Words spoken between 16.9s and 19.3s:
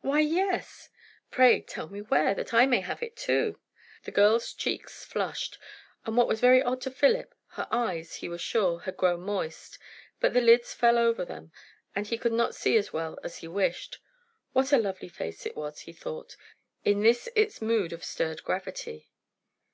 this its mood of stirred gravity!